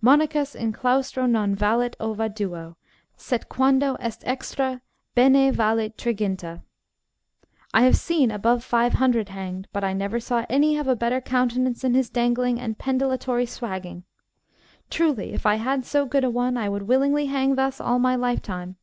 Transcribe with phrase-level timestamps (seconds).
[0.00, 2.76] Monachus in claustro non valet ova duo;
[3.16, 4.80] sed quando est extra,
[5.16, 6.62] bene valet triginta.
[7.74, 11.20] I have seen above five hundred hanged, but I never saw any have a better
[11.20, 14.04] countenance in his dangling and pendilatory swagging.
[14.88, 18.14] Truly, if I had so good a one, I would willingly hang thus all my
[18.14, 18.76] lifetime.